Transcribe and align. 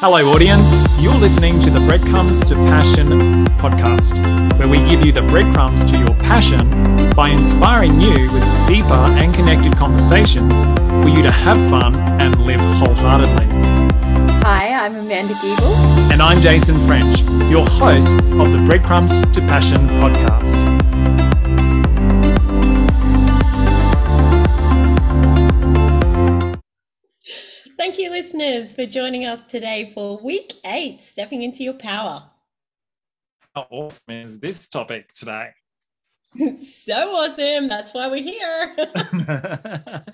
Hello, 0.00 0.32
audience. 0.32 0.82
You're 0.98 1.12
listening 1.18 1.60
to 1.60 1.68
the 1.68 1.80
Breadcrumbs 1.80 2.40
to 2.44 2.54
Passion 2.54 3.44
podcast, 3.58 4.58
where 4.58 4.66
we 4.66 4.78
give 4.78 5.04
you 5.04 5.12
the 5.12 5.20
breadcrumbs 5.20 5.84
to 5.84 5.98
your 5.98 6.14
passion 6.20 7.10
by 7.10 7.28
inspiring 7.28 8.00
you 8.00 8.32
with 8.32 8.42
deeper 8.66 8.94
and 8.94 9.34
connected 9.34 9.76
conversations 9.76 10.64
for 11.04 11.10
you 11.10 11.22
to 11.22 11.30
have 11.30 11.58
fun 11.68 11.94
and 12.18 12.40
live 12.46 12.60
wholeheartedly. 12.78 13.44
Hi, 14.42 14.72
I'm 14.72 14.96
Amanda 14.96 15.34
Giebel. 15.34 16.10
And 16.10 16.22
I'm 16.22 16.40
Jason 16.40 16.80
French, 16.86 17.20
your 17.50 17.66
host 17.66 18.16
of 18.20 18.52
the 18.52 18.64
Breadcrumbs 18.66 19.20
to 19.32 19.42
Passion 19.42 19.86
podcast. 19.98 21.09
Thank 27.90 28.02
you, 28.02 28.10
listeners, 28.10 28.72
for 28.72 28.86
joining 28.86 29.26
us 29.26 29.42
today 29.48 29.90
for 29.92 30.16
week 30.18 30.52
eight, 30.64 31.00
Stepping 31.00 31.42
into 31.42 31.64
Your 31.64 31.74
Power. 31.74 32.22
How 33.52 33.66
awesome 33.68 34.14
is 34.14 34.38
this 34.38 34.68
topic 34.68 35.12
today? 35.12 35.48
so 36.62 37.16
awesome. 37.16 37.66
That's 37.66 37.92
why 37.92 38.06
we're 38.06 38.22
here. 38.22 38.76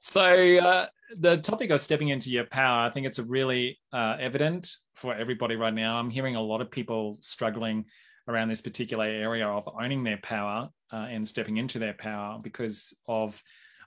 so, 0.00 0.56
uh, 0.58 0.86
the 1.18 1.38
topic 1.38 1.70
of 1.70 1.80
stepping 1.80 2.10
into 2.10 2.30
your 2.30 2.44
power, 2.44 2.86
I 2.86 2.90
think 2.90 3.08
it's 3.08 3.18
a 3.18 3.24
really 3.24 3.76
uh, 3.92 4.16
evident 4.20 4.70
for 4.94 5.12
everybody 5.12 5.56
right 5.56 5.74
now. 5.74 5.98
I'm 5.98 6.10
hearing 6.10 6.36
a 6.36 6.40
lot 6.40 6.60
of 6.60 6.70
people 6.70 7.14
struggling 7.14 7.86
around 8.28 8.50
this 8.50 8.60
particular 8.60 9.04
area 9.04 9.48
of 9.48 9.68
owning 9.76 10.04
their 10.04 10.18
power 10.18 10.68
uh, 10.92 11.08
and 11.10 11.26
stepping 11.26 11.56
into 11.56 11.80
their 11.80 11.94
power 11.94 12.38
because 12.40 12.96
of 13.08 13.42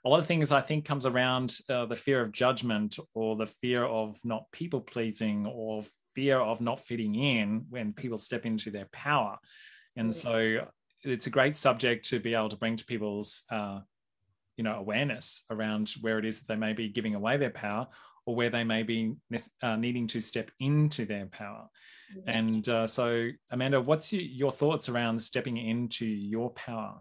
a 0.05 0.09
lot 0.09 0.19
of 0.19 0.25
things 0.25 0.51
I 0.51 0.61
think 0.61 0.85
comes 0.85 1.05
around 1.05 1.57
uh, 1.69 1.85
the 1.85 1.95
fear 1.95 2.21
of 2.21 2.31
judgment 2.31 2.97
or 3.13 3.35
the 3.35 3.45
fear 3.45 3.83
of 3.83 4.17
not 4.23 4.45
people 4.51 4.81
pleasing 4.81 5.45
or 5.45 5.83
fear 6.15 6.37
of 6.39 6.61
not 6.61 6.79
fitting 6.79 7.15
in 7.15 7.65
when 7.69 7.93
people 7.93 8.17
step 8.17 8.45
into 8.45 8.71
their 8.71 8.87
power. 8.91 9.37
And 9.95 10.15
so 10.15 10.65
it's 11.03 11.27
a 11.27 11.31
great 11.31 11.55
subject 11.55 12.09
to 12.09 12.19
be 12.19 12.33
able 12.33 12.49
to 12.49 12.55
bring 12.55 12.77
to 12.77 12.85
people's 12.85 13.43
uh, 13.51 13.79
you 14.55 14.63
know 14.63 14.75
awareness 14.75 15.43
around 15.49 15.93
where 16.01 16.19
it 16.19 16.25
is 16.25 16.39
that 16.39 16.47
they 16.47 16.55
may 16.55 16.73
be 16.73 16.89
giving 16.89 17.15
away 17.15 17.37
their 17.37 17.49
power 17.49 17.87
or 18.25 18.35
where 18.35 18.49
they 18.49 18.63
may 18.63 18.83
be 18.83 19.13
uh, 19.61 19.75
needing 19.75 20.05
to 20.07 20.21
step 20.21 20.51
into 20.59 21.05
their 21.05 21.25
power. 21.27 21.67
And 22.25 22.67
uh, 22.67 22.87
so, 22.87 23.29
Amanda, 23.51 23.79
what's 23.79 24.11
your 24.11 24.51
thoughts 24.51 24.89
around 24.89 25.21
stepping 25.21 25.57
into 25.57 26.05
your 26.05 26.49
power? 26.51 26.99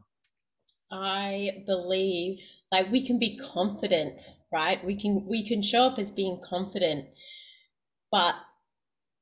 I 0.91 1.64
believe 1.67 2.41
like 2.72 2.91
we 2.91 3.06
can 3.06 3.19
be 3.19 3.36
confident, 3.36 4.22
right? 4.53 4.83
We 4.84 4.97
can 4.97 5.27
we 5.27 5.47
can 5.47 5.62
show 5.62 5.83
up 5.83 5.98
as 5.98 6.12
being 6.12 6.41
confident, 6.42 7.06
but 8.11 8.34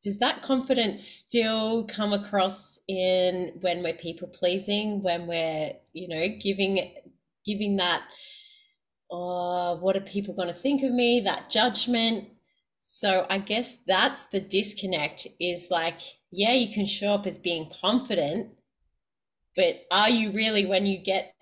does 0.03 0.19
that 0.19 0.43
confidence 0.43 1.05
still 1.05 1.85
come 1.85 2.13
across 2.13 2.79
in 2.87 3.59
when 3.61 3.83
we're 3.83 3.95
people 3.95 4.29
pleasing, 4.29 5.03
when 5.03 5.27
we're 5.27 5.73
you 5.93 6.09
know 6.09 6.29
giving 6.41 6.93
giving 7.45 7.77
that, 7.77 8.03
oh, 9.11 9.77
what 9.81 9.97
are 9.97 10.01
people 10.01 10.35
going 10.35 10.49
to 10.49 10.55
think 10.55 10.83
of 10.85 10.93
me? 10.93 11.21
That 11.21 11.51
judgment. 11.51 12.29
So 12.79 13.27
I 13.29 13.39
guess 13.39 13.79
that's 13.87 14.27
the 14.27 14.41
disconnect. 14.41 15.27
Is 15.41 15.69
like, 15.71 15.99
yeah, 16.31 16.53
you 16.53 16.73
can 16.73 16.87
show 16.87 17.15
up 17.15 17.27
as 17.27 17.41
being 17.41 17.71
confident, 17.81 18.51
but 19.57 19.85
are 19.91 20.11
you 20.11 20.31
really 20.31 20.67
when 20.67 20.87
you 20.87 20.99
get 20.99 21.36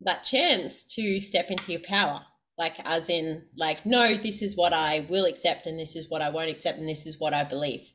that 0.00 0.24
chance 0.24 0.84
to 0.84 1.18
step 1.18 1.50
into 1.50 1.72
your 1.72 1.80
power. 1.82 2.22
Like 2.58 2.76
as 2.86 3.10
in 3.10 3.42
like 3.56 3.84
no 3.84 4.14
this 4.14 4.40
is 4.40 4.56
what 4.56 4.72
i 4.72 5.06
will 5.10 5.26
accept 5.26 5.66
and 5.66 5.78
this 5.78 5.94
is 5.94 6.08
what 6.08 6.22
i 6.22 6.30
won't 6.30 6.48
accept 6.48 6.78
and 6.78 6.88
this 6.88 7.04
is 7.04 7.20
what 7.20 7.34
i 7.34 7.44
believe. 7.44 7.92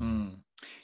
Mm. 0.00 0.36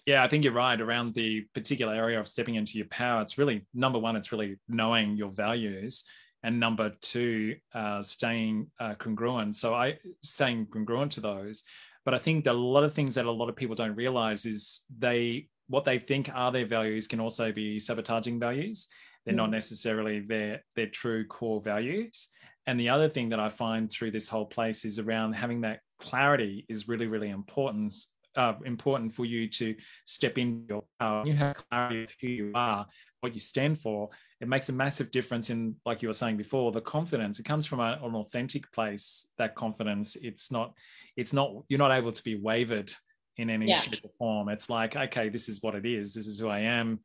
yeah 0.07 0.25
i 0.25 0.29
think 0.29 0.43
you're 0.43 0.53
right 0.53 0.81
around 0.81 1.15
the 1.15 1.43
particular 1.55 1.95
area 1.95 2.19
of 2.19 2.27
stepping 2.27 2.57
into 2.57 2.79
your 2.79 2.89
power. 2.89 3.23
It's 3.23 3.39
really 3.39 3.65
number 3.75 3.99
one 3.99 4.17
it's 4.17 4.33
really 4.33 4.57
knowing 4.69 5.17
your 5.17 5.31
values 5.31 6.05
and 6.43 6.59
number 6.59 6.91
two 7.01 7.55
uh, 7.73 8.03
staying 8.03 8.67
uh, 8.81 8.95
congruent. 8.95 9.55
So 9.55 9.75
i 9.75 9.99
staying 10.23 10.67
congruent 10.67 11.13
to 11.13 11.21
those. 11.21 11.63
But 12.05 12.15
i 12.15 12.19
think 12.19 12.45
that 12.45 12.55
a 12.55 12.59
lot 12.59 12.83
of 12.83 12.93
things 12.93 13.15
that 13.15 13.27
a 13.27 13.31
lot 13.31 13.49
of 13.49 13.55
people 13.55 13.77
don't 13.77 13.95
realize 13.95 14.47
is 14.47 14.85
they 14.99 15.49
what 15.69 15.85
they 15.85 16.01
think 16.01 16.29
are 16.35 16.51
their 16.51 16.67
values 16.67 17.07
can 17.07 17.21
also 17.21 17.53
be 17.53 17.79
sabotaging 17.79 18.41
values 18.41 18.89
they're 19.25 19.35
not 19.35 19.49
mm. 19.49 19.53
necessarily 19.53 20.21
their 20.21 20.63
their 20.77 20.89
true 20.89 21.27
core 21.27 21.61
values. 21.61 22.29
And 22.67 22.79
the 22.79 22.91
other 22.91 23.09
thing 23.09 23.31
that 23.31 23.41
I 23.41 23.49
find 23.49 23.91
through 23.91 24.13
this 24.13 24.29
whole 24.29 24.47
place 24.47 24.85
is 24.85 24.99
around 24.99 25.33
having 25.33 25.63
that 25.63 25.81
clarity 26.01 26.65
is 26.69 26.89
really, 26.89 27.07
really 27.07 27.31
important. 27.31 27.93
Uh, 28.35 28.55
important 28.65 29.13
for 29.13 29.27
you 29.27 29.47
to 29.47 29.75
step 30.07 30.39
in 30.39 30.65
your 30.67 30.83
power. 30.99 31.23
You 31.27 31.35
have 31.35 31.63
clarity 31.69 32.05
of 32.05 32.13
who 32.19 32.29
you 32.29 32.51
are, 32.55 32.87
what 33.21 33.35
you 33.35 33.41
stand 33.41 33.79
for. 33.79 34.09
It 34.41 34.49
makes 34.49 34.71
a 34.71 34.73
massive 34.73 35.11
difference 35.11 35.51
in, 35.51 35.77
like 35.85 36.01
you 36.01 36.09
were 36.09 36.15
saying 36.15 36.39
before, 36.39 36.73
the 36.73 36.81
confidence. 36.81 37.41
It 37.41 37.45
comes 37.45 37.67
from 37.67 37.81
a, 37.81 37.99
an 38.03 38.15
authentic 38.15 38.73
place. 38.73 39.29
That 39.37 39.55
confidence. 39.55 40.17
It's 40.17 40.51
not. 40.51 40.73
It's 41.15 41.35
not. 41.35 41.53
You're 41.69 41.79
not 41.79 41.93
able 41.93 42.11
to 42.11 42.23
be 42.23 42.37
wavered 42.37 42.91
in 43.37 43.51
any 43.51 43.67
yeah. 43.67 43.77
shape 43.77 44.01
or 44.03 44.11
form. 44.19 44.49
It's 44.49 44.71
like, 44.71 44.97
okay, 44.97 45.29
this 45.29 45.51
is 45.51 45.63
what 45.63 45.75
it 45.75 45.85
is. 45.85 46.15
This 46.15 46.27
is 46.27 46.39
who 46.39 46.49
I 46.49 46.61
am 46.61 47.01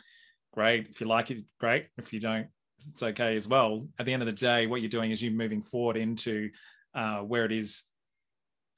great. 0.57 0.88
If 0.90 1.00
you 1.00 1.06
like 1.07 1.29
it, 1.29 1.44
great. 1.59 1.85
If 2.00 2.12
you 2.12 2.19
don't, 2.19 2.47
it's 2.90 3.03
okay 3.03 3.35
as 3.35 3.47
well. 3.47 3.88
At 4.00 4.07
the 4.07 4.13
end 4.13 4.23
of 4.23 4.25
the 4.25 4.35
day, 4.35 4.66
what 4.66 4.81
you're 4.81 4.90
doing 4.90 5.12
is 5.12 5.22
you're 5.22 5.31
moving 5.31 5.62
forward 5.62 5.97
into 5.97 6.50
uh, 6.95 7.19
where 7.19 7.45
it 7.45 7.51
is 7.51 7.84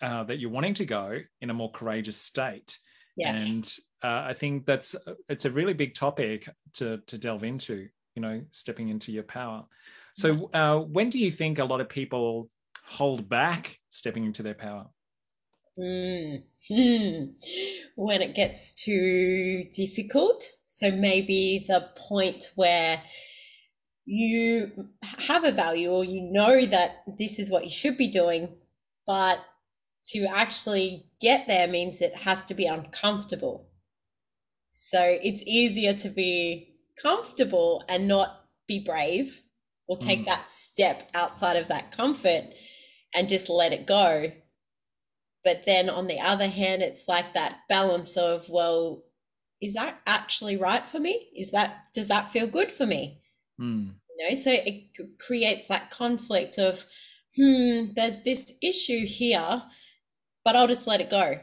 uh, 0.01 0.25
that 0.25 0.39
you're 0.39 0.49
wanting 0.49 0.73
to 0.73 0.85
go 0.85 1.19
in 1.39 1.49
a 1.49 1.53
more 1.53 1.71
courageous 1.71 2.17
state. 2.17 2.77
Yeah. 3.15 3.33
And 3.33 3.65
uh, 4.03 4.25
I 4.27 4.33
think 4.33 4.65
that's 4.65 4.93
it's 5.29 5.45
a 5.45 5.51
really 5.51 5.73
big 5.73 5.95
topic 5.95 6.49
to 6.73 6.97
to 7.07 7.17
delve 7.17 7.45
into. 7.45 7.87
You 8.15 8.21
know, 8.21 8.41
stepping 8.51 8.89
into 8.89 9.13
your 9.13 9.23
power. 9.23 9.63
So, 10.13 10.35
uh, 10.53 10.79
when 10.79 11.09
do 11.09 11.19
you 11.19 11.31
think 11.31 11.59
a 11.59 11.63
lot 11.63 11.79
of 11.79 11.87
people 11.87 12.49
hold 12.83 13.29
back 13.29 13.79
stepping 13.89 14.25
into 14.25 14.43
their 14.43 14.55
power? 14.55 14.87
Mm. 15.79 16.43
when 17.95 18.21
it 18.21 18.35
gets 18.35 18.73
too 18.73 19.65
difficult. 19.73 20.43
So 20.65 20.91
maybe 20.91 21.65
the 21.67 21.89
point 21.95 22.51
where 22.55 23.01
you 24.05 24.89
have 25.19 25.45
a 25.45 25.51
value 25.51 25.89
or 25.89 26.03
you 26.03 26.21
know 26.21 26.65
that 26.65 27.03
this 27.17 27.39
is 27.39 27.49
what 27.49 27.63
you 27.63 27.69
should 27.69 27.95
be 27.95 28.07
doing, 28.07 28.57
but 29.05 29.39
to 30.11 30.25
actually 30.25 31.05
get 31.21 31.47
there 31.47 31.67
means 31.67 32.01
it 32.01 32.15
has 32.15 32.43
to 32.45 32.53
be 32.53 32.65
uncomfortable. 32.65 33.69
So 34.71 34.99
it's 35.01 35.43
easier 35.45 35.93
to 35.93 36.09
be 36.09 36.75
comfortable 37.01 37.83
and 37.87 38.07
not 38.07 38.45
be 38.67 38.79
brave 38.79 39.41
or 39.87 39.97
take 39.97 40.21
mm. 40.21 40.25
that 40.25 40.51
step 40.51 41.09
outside 41.13 41.55
of 41.55 41.69
that 41.69 41.91
comfort 41.91 42.53
and 43.15 43.29
just 43.29 43.49
let 43.49 43.73
it 43.73 43.85
go 43.85 44.31
but 45.43 45.65
then 45.65 45.89
on 45.89 46.07
the 46.07 46.19
other 46.19 46.47
hand 46.47 46.81
it's 46.81 47.07
like 47.07 47.33
that 47.33 47.59
balance 47.69 48.17
of 48.17 48.49
well 48.49 49.03
is 49.61 49.73
that 49.73 49.99
actually 50.07 50.55
right 50.55 50.85
for 50.85 50.99
me? 50.99 51.27
Is 51.35 51.51
that 51.51 51.87
does 51.93 52.07
that 52.07 52.31
feel 52.31 52.47
good 52.47 52.71
for 52.71 52.85
me? 52.85 53.19
Mm. 53.59 53.93
you 54.17 54.29
know 54.29 54.35
so 54.35 54.51
it 54.51 54.85
creates 55.19 55.67
that 55.67 55.91
conflict 55.91 56.57
of 56.57 56.85
hmm 57.35 57.87
there's 57.93 58.21
this 58.21 58.53
issue 58.61 59.05
here 59.05 59.61
but 60.45 60.55
i'll 60.55 60.67
just 60.67 60.87
let 60.87 61.01
it 61.01 61.09
go. 61.09 61.37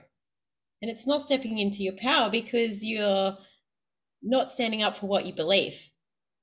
And 0.83 0.91
it's 0.91 1.07
not 1.07 1.25
stepping 1.25 1.59
into 1.59 1.83
your 1.83 1.95
power 1.95 2.31
because 2.31 2.85
you're 2.85 3.37
not 4.23 4.51
standing 4.51 4.83
up 4.83 4.97
for 4.97 5.07
what 5.07 5.27
you 5.27 5.33
believe 5.33 5.89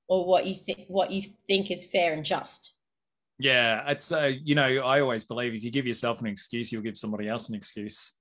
or 0.08 0.26
what 0.26 0.46
you 0.46 0.56
think 0.56 0.86
what 0.88 1.12
you 1.12 1.24
think 1.48 1.72
is 1.72 1.86
fair 1.86 2.14
and 2.14 2.24
just 2.24 2.73
yeah, 3.44 3.92
it's 3.92 4.14
uh, 4.14 4.32
you 4.42 4.56
know, 4.56 4.64
I 4.64 5.02
always 5.02 5.26
believe 5.26 5.54
if 5.54 5.66
you 5.66 5.70
give 5.70 5.86
yourself 5.86 6.22
an 6.22 6.28
excuse, 6.28 6.72
you'll 6.72 6.82
give 6.82 6.98
somebody 6.98 7.28
else 7.28 7.50
an 7.50 7.56
excuse. 7.56 8.14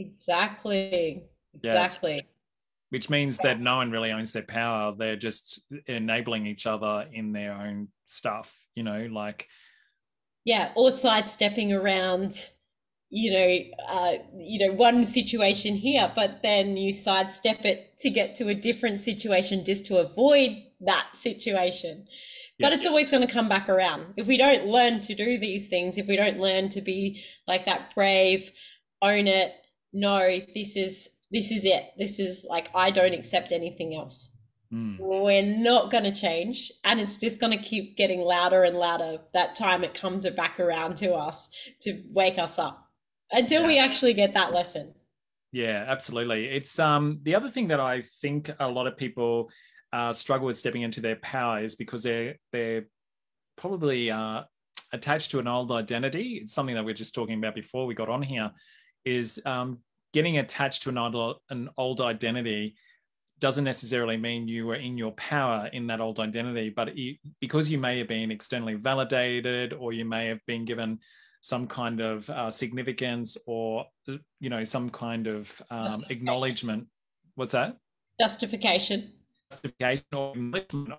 Exactly. 0.00 1.22
Exactly. 1.54 2.16
Yeah, 2.16 2.22
which 2.90 3.08
means 3.08 3.38
that 3.38 3.60
no 3.60 3.76
one 3.76 3.92
really 3.92 4.10
owns 4.10 4.32
their 4.32 4.42
power. 4.42 4.92
They're 4.98 5.14
just 5.14 5.62
enabling 5.86 6.48
each 6.48 6.66
other 6.66 7.06
in 7.12 7.30
their 7.30 7.52
own 7.52 7.86
stuff, 8.06 8.52
you 8.74 8.82
know, 8.82 9.08
like 9.12 9.46
yeah, 10.44 10.72
or 10.74 10.90
sidestepping 10.90 11.72
around 11.72 12.50
you 13.10 13.32
know, 13.32 13.58
uh, 13.90 14.16
you 14.36 14.66
know, 14.66 14.74
one 14.74 15.04
situation 15.04 15.76
here, 15.76 16.10
but 16.16 16.42
then 16.42 16.76
you 16.76 16.92
sidestep 16.92 17.64
it 17.64 17.96
to 17.98 18.10
get 18.10 18.34
to 18.34 18.48
a 18.48 18.54
different 18.54 19.00
situation 19.00 19.64
just 19.64 19.86
to 19.86 19.98
avoid 19.98 20.64
that 20.80 21.06
situation 21.12 22.08
but 22.60 22.72
it's 22.72 22.86
always 22.86 23.10
going 23.10 23.26
to 23.26 23.32
come 23.32 23.48
back 23.48 23.68
around 23.68 24.06
if 24.16 24.26
we 24.26 24.36
don't 24.36 24.66
learn 24.66 25.00
to 25.00 25.14
do 25.14 25.38
these 25.38 25.68
things 25.68 25.98
if 25.98 26.06
we 26.06 26.16
don't 26.16 26.38
learn 26.38 26.68
to 26.68 26.80
be 26.80 27.22
like 27.46 27.64
that 27.64 27.94
brave 27.94 28.50
own 29.02 29.26
it 29.26 29.52
no 29.92 30.38
this 30.54 30.76
is 30.76 31.10
this 31.30 31.50
is 31.50 31.64
it 31.64 31.84
this 31.98 32.18
is 32.18 32.44
like 32.48 32.68
i 32.74 32.90
don't 32.90 33.14
accept 33.14 33.52
anything 33.52 33.94
else 33.94 34.28
mm. 34.72 34.96
we're 34.98 35.42
not 35.42 35.90
going 35.90 36.04
to 36.04 36.12
change 36.12 36.70
and 36.84 37.00
it's 37.00 37.16
just 37.16 37.40
going 37.40 37.56
to 37.56 37.64
keep 37.64 37.96
getting 37.96 38.20
louder 38.20 38.62
and 38.64 38.76
louder 38.76 39.18
that 39.32 39.54
time 39.54 39.82
it 39.82 39.94
comes 39.94 40.28
back 40.30 40.60
around 40.60 40.96
to 40.96 41.12
us 41.12 41.48
to 41.80 42.02
wake 42.12 42.38
us 42.38 42.58
up 42.58 42.88
until 43.32 43.62
yeah. 43.62 43.66
we 43.66 43.78
actually 43.78 44.14
get 44.14 44.34
that 44.34 44.52
lesson 44.52 44.94
Yeah, 45.54 45.84
absolutely. 45.86 46.46
It's 46.46 46.80
um 46.80 47.20
the 47.22 47.36
other 47.36 47.48
thing 47.48 47.68
that 47.68 47.78
I 47.78 48.00
think 48.00 48.50
a 48.58 48.68
lot 48.68 48.88
of 48.88 48.96
people 48.96 49.52
uh, 49.94 50.12
struggle 50.12 50.48
with 50.48 50.58
stepping 50.58 50.82
into 50.82 51.00
their 51.00 51.16
power 51.16 51.62
is 51.62 51.76
because 51.76 52.02
they're 52.02 52.34
they're 52.52 52.84
probably 53.56 54.10
uh, 54.10 54.42
attached 54.92 55.30
to 55.30 55.38
an 55.38 55.46
old 55.46 55.70
identity. 55.70 56.40
It's 56.42 56.52
something 56.52 56.74
that 56.74 56.84
we 56.84 56.90
are 56.90 57.00
just 57.02 57.14
talking 57.14 57.38
about 57.38 57.54
before 57.54 57.86
we 57.86 57.94
got 57.94 58.08
on 58.08 58.20
here. 58.20 58.50
Is 59.04 59.40
um, 59.46 59.78
getting 60.12 60.38
attached 60.38 60.82
to 60.82 60.88
an 60.88 60.98
old 60.98 61.36
an 61.48 61.70
old 61.78 62.00
identity 62.00 62.74
doesn't 63.38 63.64
necessarily 63.64 64.16
mean 64.16 64.48
you 64.48 64.66
were 64.66 64.76
in 64.76 64.98
your 64.98 65.12
power 65.12 65.68
in 65.72 65.86
that 65.88 66.00
old 66.00 66.18
identity, 66.18 66.70
but 66.70 66.88
it, 66.96 67.18
because 67.40 67.68
you 67.68 67.78
may 67.78 67.98
have 67.98 68.08
been 68.08 68.30
externally 68.30 68.74
validated 68.74 69.72
or 69.72 69.92
you 69.92 70.04
may 70.04 70.26
have 70.26 70.40
been 70.46 70.64
given 70.64 70.98
some 71.40 71.66
kind 71.66 72.00
of 72.00 72.28
uh, 72.30 72.50
significance 72.50 73.36
or 73.46 73.84
you 74.40 74.50
know 74.50 74.64
some 74.64 74.90
kind 74.90 75.28
of 75.28 75.62
um, 75.70 76.02
acknowledgement 76.08 76.86
what's 77.34 77.52
that 77.52 77.76
justification 78.18 79.12
justification 79.54 80.04
or 80.12 80.34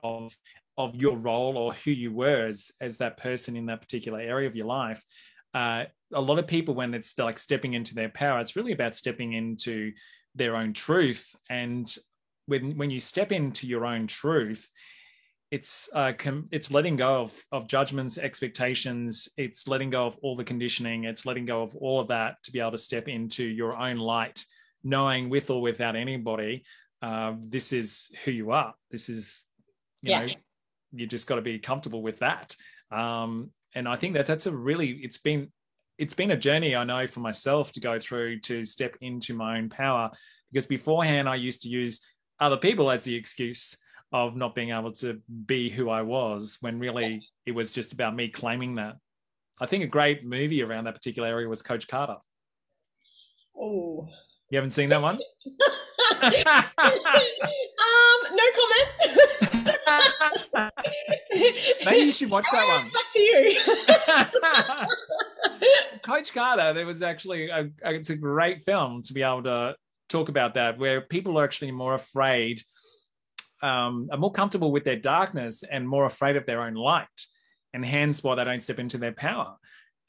of 0.04 0.36
of 0.78 0.96
your 0.96 1.18
role 1.18 1.58
or 1.58 1.74
who 1.74 1.92
you 1.92 2.12
were 2.12 2.48
as 2.48 2.72
as 2.82 2.98
that 2.98 3.18
person 3.18 3.56
in 3.56 3.66
that 3.66 3.82
particular 3.82 4.20
area 4.20 4.48
of 4.48 4.56
your 4.56 4.68
life 4.68 5.04
uh, 5.54 5.86
a 6.14 6.22
lot 6.22 6.38
of 6.38 6.48
people 6.48 6.74
when 6.74 6.94
it's 6.94 7.18
like 7.18 7.38
stepping 7.38 7.74
into 7.74 7.96
their 7.96 8.10
power 8.10 8.40
it's 8.40 8.56
really 8.56 8.74
about 8.74 8.96
stepping 8.96 9.34
into 9.34 9.92
their 10.36 10.56
own 10.56 10.74
truth 10.74 11.34
and 11.50 11.98
when 12.48 12.78
when 12.78 12.90
you 12.90 13.00
step 13.00 13.32
into 13.32 13.68
your 13.68 13.86
own 13.86 14.08
truth 14.08 14.70
it's 15.52 15.90
uh, 15.94 16.12
com- 16.18 16.50
it's 16.52 16.72
letting 16.72 16.98
go 16.98 17.22
of 17.22 17.46
of 17.52 17.68
judgments, 17.68 18.18
expectations. 18.18 19.30
It's 19.38 19.68
letting 19.68 19.92
go 19.92 20.06
of 20.06 20.18
all 20.22 20.36
the 20.36 20.44
conditioning. 20.44 21.04
It's 21.06 21.26
letting 21.26 21.46
go 21.46 21.62
of 21.62 21.76
all 21.76 22.02
of 22.02 22.08
that 22.08 22.44
to 22.44 22.52
be 22.52 22.60
able 22.60 22.72
to 22.72 22.78
step 22.78 23.08
into 23.08 23.46
your 23.46 23.78
own 23.78 23.98
light, 23.98 24.44
knowing 24.84 25.30
with 25.30 25.50
or 25.52 25.62
without 25.62 25.96
anybody, 25.96 26.64
uh, 27.06 27.34
this 27.38 27.72
is 27.72 28.10
who 28.24 28.32
you 28.32 28.50
are. 28.50 28.74
This 28.90 29.10
is, 29.10 29.44
you 30.02 30.10
yeah. 30.10 30.26
know, 30.26 30.34
you 30.92 31.06
just 31.06 31.28
got 31.28 31.36
to 31.36 31.42
be 31.42 31.60
comfortable 31.60 32.02
with 32.02 32.18
that. 32.20 32.56
Um, 32.90 33.52
and 33.76 33.88
I 33.88 33.96
think 33.96 34.16
that 34.16 34.26
that's 34.26 34.48
a 34.48 34.52
really 34.52 35.00
it's 35.04 35.20
been 35.20 35.52
it's 36.00 36.16
been 36.16 36.32
a 36.32 36.38
journey 36.38 36.76
I 36.76 36.84
know 36.84 37.06
for 37.06 37.20
myself 37.20 37.72
to 37.74 37.80
go 37.80 38.00
through 38.00 38.40
to 38.42 38.64
step 38.64 38.96
into 39.02 39.36
my 39.36 39.58
own 39.58 39.70
power 39.70 40.10
because 40.52 40.66
beforehand 40.66 41.30
I 41.30 41.36
used 41.36 41.62
to 41.62 41.70
use 41.70 42.02
other 42.40 42.58
people 42.58 42.90
as 42.90 43.04
the 43.04 43.14
excuse 43.14 43.78
of 44.12 44.36
not 44.36 44.56
being 44.56 44.72
able 44.72 44.92
to 44.94 45.22
be 45.46 45.70
who 45.70 45.90
I 45.90 46.02
was 46.02 46.58
when 46.62 46.80
really 46.80 47.22
it 47.46 47.52
was 47.52 47.72
just 47.72 47.94
about 47.94 48.16
me 48.16 48.30
claiming 48.30 48.76
that. 48.76 48.96
I 49.62 49.68
think 49.68 49.84
a 49.84 49.88
great 49.88 50.26
movie 50.26 50.64
around 50.64 50.86
that 50.86 50.96
particular 50.96 51.28
area 51.28 51.48
was 51.48 51.62
Coach 51.62 51.88
Carter. 51.88 52.18
Oh. 53.56 54.08
You 54.50 54.58
haven't 54.58 54.72
seen 54.72 54.90
that 54.90 55.02
one? 55.02 55.20
um, 56.22 56.32
no 58.32 58.44
comment. 58.60 58.90
Maybe 61.86 62.06
you 62.06 62.12
should 62.12 62.30
watch 62.30 62.46
that 62.52 62.68
one. 62.68 62.92
Back 62.92 63.12
to 63.14 63.20
you. 63.20 63.56
Coach 66.06 66.34
Carter, 66.34 66.74
there 66.74 66.86
was 66.86 67.02
actually 67.02 67.50
a, 67.50 67.70
it's 67.84 68.10
a 68.10 68.16
great 68.16 68.62
film 68.62 69.02
to 69.04 69.14
be 69.14 69.22
able 69.24 69.44
to 69.44 69.76
talk 70.10 70.30
about 70.30 70.54
that, 70.56 70.78
where 70.78 71.02
people 71.02 71.40
are 71.40 71.44
actually 71.44 71.72
more 71.72 71.94
afraid 71.94 72.62
um, 73.62 74.10
are 74.12 74.18
more 74.18 74.32
comfortable 74.32 74.72
with 74.72 74.84
their 74.84 74.96
darkness 74.96 75.64
and 75.64 75.88
more 75.88 76.06
afraid 76.06 76.36
of 76.36 76.46
their 76.46 76.62
own 76.62 76.76
light, 76.76 77.08
and 77.74 77.84
hence 77.86 78.24
why 78.24 78.36
they 78.36 78.44
don't 78.44 78.62
step 78.62 78.80
into 78.80 78.98
their 78.98 79.14
power. 79.14 79.56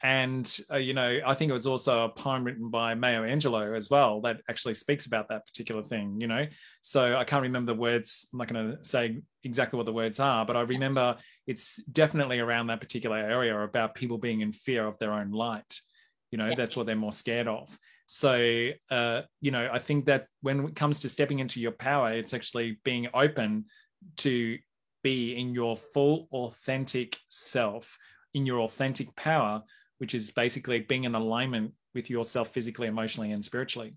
And 0.03 0.61
uh, 0.71 0.77
you 0.77 0.93
know, 0.93 1.21
I 1.27 1.35
think 1.35 1.51
it 1.51 1.55
was 1.55 1.67
also 1.67 2.05
a 2.05 2.09
poem 2.09 2.45
written 2.45 2.69
by 2.71 2.95
Maya 2.95 3.23
Angelou 3.23 3.75
as 3.77 3.89
well 3.89 4.21
that 4.23 4.41
actually 4.49 4.75
speaks 4.75 5.07
about 5.07 5.29
that 5.29 5.47
particular 5.47 5.83
thing. 5.83 6.21
You 6.21 6.27
know, 6.27 6.47
so 6.83 7.17
I 7.17 7.25
can't 7.25 7.43
remember 7.43 7.73
the 7.73 7.79
words. 7.79 8.29
I'm 8.33 8.39
not 8.39 8.49
going 8.49 8.77
to 8.77 8.85
say 8.85 9.23
exactly 9.43 9.77
what 9.79 9.87
the 9.87 9.93
words 9.93 10.21
are, 10.21 10.45
but 10.45 10.57
I 10.57 10.63
remember 10.63 11.17
it's 11.47 11.83
definitely 11.85 12.41
around 12.41 12.67
that 12.67 12.81
particular 12.81 13.17
area 13.17 13.59
about 13.59 13.95
people 13.95 14.19
being 14.19 14.43
in 14.43 14.53
fear 14.53 14.87
of 14.87 14.99
their 14.99 15.13
own 15.13 15.31
light. 15.31 15.81
You 16.31 16.39
know, 16.39 16.49
yeah. 16.49 16.57
that's 16.57 16.77
what 16.77 16.87
they're 16.87 16.97
more 16.97 17.13
scared 17.13 17.49
of. 17.49 17.77
So, 18.07 18.71
uh, 18.91 19.23
you 19.41 19.51
know, 19.51 19.69
I 19.73 19.79
think 19.79 20.05
that 20.07 20.27
when 20.43 20.67
it 20.67 20.77
comes 20.77 21.01
to 21.01 21.09
stepping 21.09 21.41
into 21.41 21.61
your 21.61 21.73
power, 21.73 22.13
it's 22.13 22.35
actually 22.35 22.79
being 22.85 23.09
open 23.15 23.65
to 24.19 24.59
be 25.03 25.39
in 25.39 25.55
your 25.55 25.77
full, 25.77 26.29
authentic 26.33 27.17
self, 27.29 27.99
in 28.35 28.47
your 28.47 28.61
authentic 28.61 29.15
power, 29.17 29.63
which 29.99 30.15
is 30.15 30.31
basically 30.31 30.81
being 30.81 31.05
in 31.05 31.15
alignment 31.15 31.73
with 31.95 32.11
yourself 32.11 32.49
physically, 32.49 32.89
emotionally, 32.89 33.33
and 33.33 33.45
spiritually. 33.45 33.95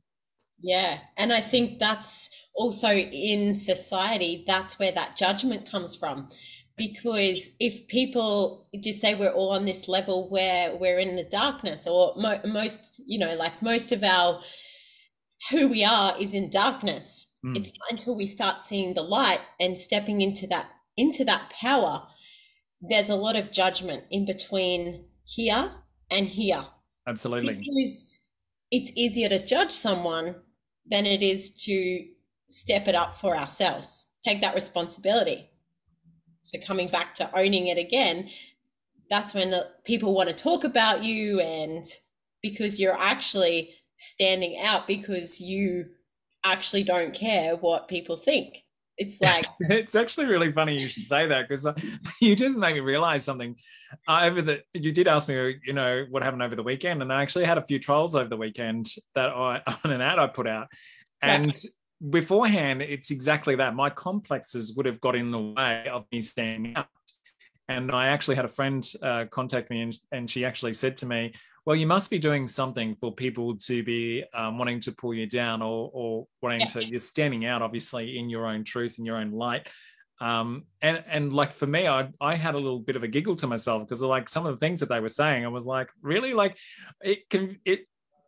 Yeah. 0.62 1.00
And 1.18 1.32
I 1.32 1.42
think 1.42 1.80
that's 1.80 2.30
also 2.54 2.90
in 2.90 3.54
society, 3.54 4.44
that's 4.48 4.78
where 4.78 4.92
that 4.92 5.16
judgment 5.16 5.70
comes 5.70 5.96
from 5.96 6.28
because 6.80 7.50
if 7.60 7.86
people 7.88 8.66
just 8.82 9.02
say 9.02 9.14
we're 9.14 9.30
all 9.30 9.52
on 9.52 9.66
this 9.66 9.90
level 9.90 10.30
where 10.30 10.76
we're 10.78 10.98
in 10.98 11.18
the 11.18 11.26
darkness 11.26 11.86
or 11.86 12.14
mo- 12.16 12.40
most 12.46 13.02
you 13.06 13.20
know 13.20 13.36
like 13.36 13.62
most 13.62 13.92
of 13.92 14.02
our 14.02 14.42
who 15.52 15.68
we 15.68 15.84
are 15.84 16.16
is 16.20 16.34
in 16.34 16.50
darkness 16.50 17.28
mm. 17.46 17.56
it's 17.56 17.74
not 17.78 17.92
until 17.92 18.16
we 18.16 18.26
start 18.26 18.62
seeing 18.62 18.94
the 18.94 19.02
light 19.02 19.42
and 19.60 19.78
stepping 19.78 20.22
into 20.22 20.48
that 20.48 20.68
into 20.96 21.26
that 21.26 21.50
power 21.50 22.08
there's 22.82 23.10
a 23.10 23.16
lot 23.16 23.36
of 23.36 23.52
judgment 23.52 24.06
in 24.10 24.26
between 24.26 25.04
here 25.26 25.70
and 26.12 26.28
here 26.28 26.66
absolutely. 27.08 27.56
Because 27.56 28.22
it's 28.72 28.92
easier 28.96 29.30
to 29.30 29.44
judge 29.46 29.72
someone 29.72 30.36
than 30.86 31.06
it 31.06 31.22
is 31.22 31.56
to 31.66 32.06
step 32.48 32.88
it 32.88 32.96
up 32.96 33.18
for 33.18 33.36
ourselves. 33.36 34.08
Take 34.24 34.42
that 34.42 34.56
responsibility. 34.56 35.50
So 36.42 36.60
coming 36.66 36.88
back 36.88 37.16
to 37.16 37.38
owning 37.38 37.68
it 37.68 37.78
again, 37.78 38.30
that's 39.10 39.34
when 39.34 39.54
people 39.84 40.14
want 40.14 40.30
to 40.30 40.36
talk 40.36 40.64
about 40.64 41.04
you 41.04 41.40
and 41.40 41.86
because 42.42 42.80
you're 42.80 42.98
actually 42.98 43.74
standing 43.96 44.58
out 44.60 44.88
because 44.88 45.42
you 45.42 45.86
actually 46.44 46.84
don't 46.84 47.14
care 47.14 47.56
what 47.56 47.88
people 47.88 48.18
think. 48.18 48.64
It's 49.00 49.20
like 49.22 49.46
it's 49.62 49.96
actually 49.96 50.28
really 50.28 50.52
funny 50.52 50.78
you 50.78 50.88
should 50.88 51.04
say 51.04 51.26
that 51.26 51.48
because 51.48 51.66
uh, 51.66 51.74
you 52.22 52.36
just 52.36 52.58
made 52.58 52.76
me 52.76 52.82
realize 52.82 53.24
something. 53.24 53.56
Uh, 54.08 54.20
over 54.24 54.42
the 54.44 54.62
you 54.74 54.92
did 54.92 55.08
ask 55.08 55.28
me, 55.28 55.60
you 55.66 55.74
know, 55.74 56.06
what 56.12 56.22
happened 56.22 56.44
over 56.44 56.56
the 56.56 56.64
weekend, 56.64 57.02
and 57.02 57.12
I 57.12 57.22
actually 57.24 57.46
had 57.46 57.58
a 57.58 57.66
few 57.66 57.80
trolls 57.80 58.16
over 58.16 58.30
the 58.30 58.38
weekend 58.38 58.88
that 59.16 59.30
I 59.30 59.62
on 59.84 59.92
an 59.92 60.02
ad 60.02 60.20
I 60.20 60.28
put 60.28 60.48
out, 60.48 60.68
and 61.22 61.48
right 61.48 61.66
beforehand, 62.10 62.82
it's 62.82 63.12
exactly 63.12 63.56
that. 63.56 63.76
My 63.76 63.90
complexes 63.90 64.74
would 64.76 64.86
have 64.86 65.02
got 65.02 65.16
in 65.16 65.32
the 65.32 65.40
way 65.40 65.88
of 65.92 66.06
me 66.12 66.22
standing 66.22 66.76
out. 66.76 66.88
And 67.68 67.92
I 67.92 68.08
actually 68.08 68.36
had 68.36 68.46
a 68.46 68.50
friend 68.50 68.90
uh, 69.04 69.26
contact 69.30 69.70
me, 69.70 69.82
and, 69.82 69.98
and 70.12 70.30
she 70.30 70.46
actually 70.46 70.74
said 70.74 70.98
to 70.98 71.06
me, 71.06 71.34
"Well, 71.70 71.76
you 71.76 71.86
must 71.86 72.10
be 72.10 72.18
doing 72.18 72.48
something 72.48 72.96
for 72.96 73.14
people 73.14 73.56
to 73.56 73.84
be 73.84 74.24
um, 74.34 74.58
wanting 74.58 74.80
to 74.80 74.92
pull 74.92 75.14
you 75.14 75.28
down, 75.28 75.62
or 75.62 75.92
or 75.94 76.28
wanting 76.42 76.68
to. 76.70 76.84
You're 76.84 76.98
standing 76.98 77.46
out, 77.46 77.62
obviously, 77.62 78.18
in 78.18 78.28
your 78.28 78.48
own 78.48 78.64
truth, 78.64 78.98
in 78.98 79.06
your 79.06 79.18
own 79.18 79.30
light." 79.30 79.70
Um, 80.20 80.64
and 80.82 81.04
and 81.08 81.32
like 81.32 81.54
for 81.54 81.68
me, 81.68 81.88
I 81.88 82.10
I 82.20 82.34
had 82.34 82.56
a 82.56 82.58
little 82.58 82.80
bit 82.80 82.96
of 82.96 83.04
a 83.04 83.08
giggle 83.08 83.36
to 83.36 83.46
myself 83.46 83.88
because 83.88 84.02
like 84.02 84.30
some 84.30 84.48
of 84.48 84.56
the 84.56 84.58
things 84.58 84.80
that 84.80 84.90
they 84.90 85.00
were 85.00 85.10
saying, 85.10 85.46
I 85.46 85.50
was 85.50 85.68
like, 85.68 85.92
really, 86.02 86.34
like 86.34 86.58
it 87.02 87.30
can 87.30 87.60
it 87.66 87.86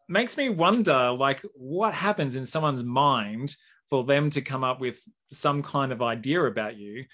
makes 0.07 0.37
me 0.37 0.49
wonder 0.49 1.09
like 1.09 1.41
what 1.55 1.95
happens 1.95 2.35
in 2.35 2.45
someone's 2.45 2.83
mind 2.83 3.55
for 3.89 4.03
them 4.03 4.29
to 4.29 4.41
come 4.43 4.63
up 4.63 4.79
with 4.79 5.01
some 5.31 5.63
kind 5.63 5.91
of 5.91 6.03
idea 6.03 6.43
about 6.43 6.77
you 6.77 7.05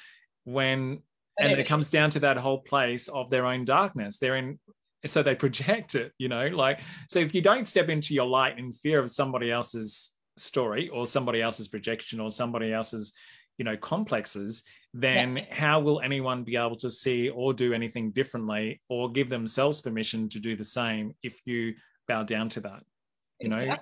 when 0.43 1.01
and 1.39 1.53
it 1.53 1.67
comes 1.67 1.89
down 1.89 2.09
to 2.09 2.19
that 2.19 2.35
whole 2.35 2.59
place 2.59 3.07
of 3.07 3.29
their 3.29 3.45
own 3.45 3.63
darkness 3.63 4.17
they're 4.17 4.35
in 4.35 4.57
so 5.07 5.23
they 5.23 5.35
project 5.35 5.95
it 5.95 6.11
you 6.17 6.27
know 6.27 6.47
like 6.47 6.79
so 7.07 7.19
if 7.19 7.33
you 7.33 7.41
don't 7.41 7.67
step 7.67 7.89
into 7.89 8.13
your 8.13 8.25
light 8.25 8.57
in 8.57 8.71
fear 8.71 8.99
of 8.99 9.09
somebody 9.09 9.51
else's 9.51 10.15
story 10.37 10.89
or 10.89 11.05
somebody 11.05 11.41
else's 11.41 11.67
projection 11.67 12.19
or 12.19 12.29
somebody 12.29 12.71
else's 12.71 13.13
you 13.57 13.65
know 13.65 13.75
complexes 13.77 14.63
then 14.93 15.37
yeah. 15.37 15.53
how 15.53 15.79
will 15.79 15.99
anyone 16.01 16.43
be 16.43 16.55
able 16.55 16.75
to 16.75 16.89
see 16.89 17.29
or 17.29 17.53
do 17.53 17.73
anything 17.73 18.11
differently 18.11 18.81
or 18.89 19.11
give 19.11 19.29
themselves 19.29 19.81
permission 19.81 20.29
to 20.29 20.39
do 20.39 20.55
the 20.55 20.63
same 20.63 21.13
if 21.23 21.39
you 21.45 21.73
bow 22.07 22.23
down 22.23 22.49
to 22.49 22.61
that 22.61 22.83
you 23.39 23.49
exactly. 23.49 23.73
know 23.75 23.77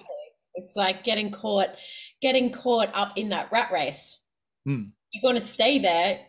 it's 0.55 0.75
like 0.75 1.03
getting 1.03 1.31
caught 1.31 1.75
getting 2.21 2.51
caught 2.51 2.89
up 2.93 3.17
in 3.17 3.29
that 3.29 3.51
rat 3.51 3.71
race 3.71 4.19
mm. 4.67 4.89
you're 5.11 5.21
going 5.21 5.35
to 5.35 5.41
stay 5.41 5.79
there 5.79 6.19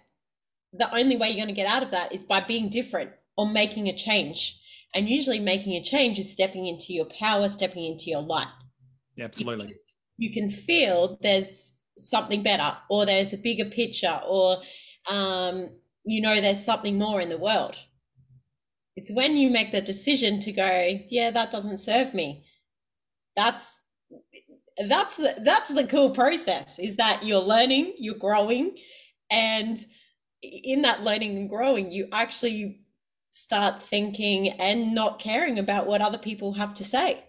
the 0.73 0.95
only 0.95 1.17
way 1.17 1.29
you're 1.29 1.37
going 1.37 1.49
to 1.49 1.55
get 1.55 1.67
out 1.67 1.83
of 1.83 1.93
that 1.93 2.13
is 2.13 2.25
by 2.25 2.41
being 2.41 2.69
different 2.69 3.11
or 3.37 3.49
making 3.49 3.89
a 3.89 3.97
change 3.97 4.61
and 4.95 5.09
usually 5.09 5.41
making 5.41 5.75
a 5.75 5.83
change 5.83 6.19
is 6.19 6.33
stepping 6.33 6.67
into 6.67 6.93
your 6.93 7.07
power 7.07 7.49
stepping 7.49 7.85
into 7.85 8.11
your 8.11 8.23
light. 8.23 8.49
Yeah, 9.17 9.27
absolutely. 9.27 9.69
You, 9.69 10.29
you 10.29 10.33
can 10.33 10.51
feel 10.51 11.19
there's 11.21 11.75
something 11.99 12.43
better 12.43 12.77
or 12.91 13.07
there's 13.07 13.33
a 13.33 13.39
bigger 13.39 13.65
picture 13.65 14.21
or 14.27 14.59
um, 15.11 15.71
you 16.05 16.21
know 16.21 16.41
there's 16.41 16.65
something 16.65 16.99
more 16.99 17.21
in 17.21 17.29
the 17.29 17.39
world. 17.39 17.77
It's 18.97 19.11
when 19.11 19.37
you 19.37 19.51
make 19.51 19.73
the 19.73 19.83
decision 19.83 20.41
to 20.41 20.53
go, 20.53 20.99
yeah, 21.09 21.31
that 21.31 21.51
doesn't 21.51 21.79
serve 21.79 22.15
me. 22.15 22.47
That's 23.35 23.79
that's 24.89 25.17
the 25.17 25.35
that's 25.43 25.71
the 25.71 25.87
cool 25.87 26.11
process 26.11 26.79
is 26.79 26.97
that 26.97 27.25
you're 27.25 27.41
learning 27.41 27.95
you're 27.99 28.15
growing 28.15 28.77
and 29.31 29.85
in 30.43 30.83
that 30.83 31.03
learning 31.03 31.37
and 31.39 31.49
growing 31.49 31.91
you 31.91 32.07
actually 32.13 32.81
start 33.37 33.83
thinking 33.83 34.49
and 34.49 34.95
not 34.95 35.19
caring 35.19 35.59
about 35.59 35.87
what 35.87 36.01
other 36.01 36.17
people 36.17 36.55
have 36.55 36.73
to 36.73 36.83
say 36.83 37.23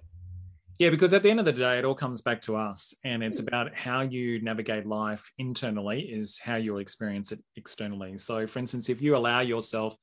yeah 0.79 0.89
because 0.89 1.13
at 1.13 1.21
the 1.21 1.29
end 1.29 1.37
of 1.37 1.45
the 1.45 1.51
day 1.51 1.77
it 1.77 1.83
all 1.83 1.93
comes 1.93 2.21
back 2.21 2.39
to 2.39 2.55
us 2.55 2.93
and 3.03 3.21
it's 3.21 3.39
about 3.39 3.75
how 3.75 3.99
you 3.99 4.41
navigate 4.41 4.85
life 4.85 5.29
internally 5.37 5.99
is 5.99 6.39
how 6.39 6.55
you'll 6.55 6.77
experience 6.77 7.33
it 7.33 7.39
externally 7.57 8.17
so 8.17 8.47
for 8.47 8.59
instance 8.59 8.87
if 8.87 9.01
you 9.01 9.17
allow 9.17 9.41
yourself 9.41 9.97